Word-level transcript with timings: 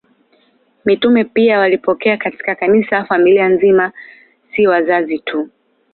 Mitume 0.85 1.23
pia 1.23 1.59
walipokea 1.59 2.17
katika 2.17 2.55
Kanisa 2.55 3.05
familia 3.05 3.47
nzima, 3.49 3.91
si 4.55 4.67
wazazi 4.67 5.19
tu. 5.19 5.49